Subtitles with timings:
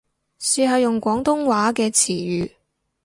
[0.39, 2.49] 試下用廣東話嘅詞語